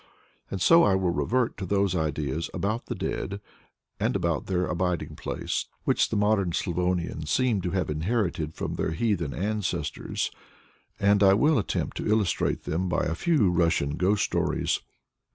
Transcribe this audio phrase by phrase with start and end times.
[0.49, 3.39] And so I will revert to those ideas about the dead,
[3.99, 8.93] and about their abiding place, which the modern Slavonians seem to have inherited from their
[8.93, 10.31] heathen ancestors,
[10.99, 14.79] and I will attempt to illustrate them by a few Russian ghost stories.